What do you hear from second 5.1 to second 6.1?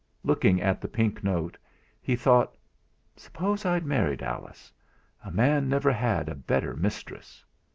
a man never